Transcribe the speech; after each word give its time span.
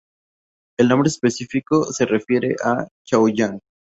El 0.79 0.87
nombre 0.87 1.09
específico 1.09 1.93
se 1.93 2.07
refiere 2.07 2.55
a 2.63 2.87
Chaoyang. 3.05 3.59